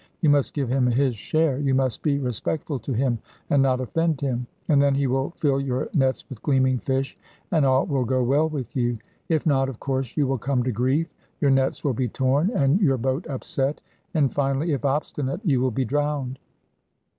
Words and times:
You 0.21 0.31
must 0.31 0.55
give 0.55 0.67
him 0.67 0.87
his 0.87 1.15
share; 1.15 1.59
you 1.59 1.75
must 1.75 2.01
be 2.01 2.17
respectful 2.17 2.79
to 2.79 2.91
him, 2.91 3.19
and 3.51 3.61
not 3.61 3.79
offend 3.79 4.19
him; 4.19 4.47
and 4.67 4.81
then 4.81 4.95
he 4.95 5.05
will 5.05 5.29
fill 5.37 5.59
your 5.61 5.89
nets 5.93 6.27
with 6.27 6.41
gleaming 6.41 6.79
fish, 6.79 7.15
and 7.51 7.67
all 7.67 7.85
will 7.85 8.03
go 8.03 8.23
well 8.23 8.49
with 8.49 8.75
you. 8.75 8.97
If 9.29 9.45
not, 9.45 9.69
of 9.69 9.79
course, 9.79 10.17
you 10.17 10.25
will 10.25 10.39
come 10.39 10.63
to 10.63 10.71
grief; 10.71 11.13
your 11.39 11.51
nets 11.51 11.83
will 11.83 11.93
be 11.93 12.07
torn, 12.09 12.49
and 12.49 12.81
your 12.81 12.97
boat 12.97 13.27
upset; 13.27 13.79
and 14.15 14.33
finally, 14.33 14.73
if 14.73 14.85
obstinate, 14.85 15.41
you 15.43 15.61
will 15.61 15.69
be 15.69 15.85
drowned. 15.85 16.39